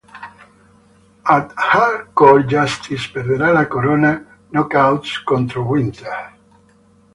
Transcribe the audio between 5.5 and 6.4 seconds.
Winter.